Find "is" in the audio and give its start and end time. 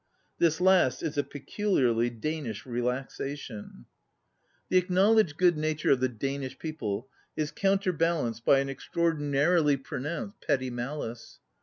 1.03-1.15, 7.37-7.51